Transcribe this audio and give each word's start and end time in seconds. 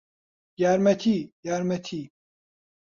یارمەتی! 0.61 1.17
یارمەتی! 1.47 2.01